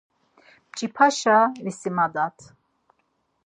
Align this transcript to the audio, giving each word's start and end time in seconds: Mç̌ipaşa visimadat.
Mç̌ipaşa 0.69 1.37
visimadat. 1.63 2.37